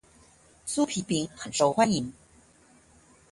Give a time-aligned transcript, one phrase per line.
[0.65, 2.11] 酥皮餅很受歡迎